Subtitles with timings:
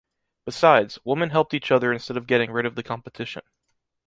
[0.45, 3.43] Besides, women helped each other instead of getting rid of the competition.